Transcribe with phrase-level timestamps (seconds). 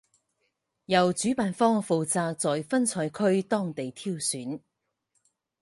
[0.87, 4.59] 由主办方负责在分赛区当地挑选。